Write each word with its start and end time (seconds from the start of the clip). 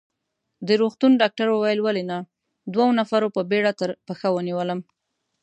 د 0.67 0.69
روغتون 0.81 1.11
ډاکټر 1.21 1.47
وویل: 1.51 1.79
ولې 1.83 2.03
نه، 2.11 2.17
دوو 2.73 2.87
نفرو 2.99 3.33
په 3.35 3.41
بېړه 3.49 3.71
تر 3.79 3.89
پښه 4.07 4.27
ونیولم. 4.31 4.79